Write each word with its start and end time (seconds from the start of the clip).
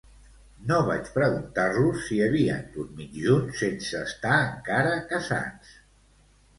No 0.69 0.77
vaig 0.87 1.11
preguntar-los 1.17 2.01
si 2.07 2.17
havien 2.29 2.65
dormit 2.79 3.21
junts 3.27 3.63
sense 3.67 4.05
estar 4.09 4.43
encara 4.51 4.99
casats. 5.15 5.81